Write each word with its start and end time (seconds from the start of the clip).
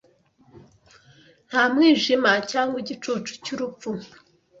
Nta 1.49 1.63
mwijima, 1.73 2.31
cyangwa 2.51 2.75
igicucu 2.83 3.31
cy’urupfu 3.43 3.89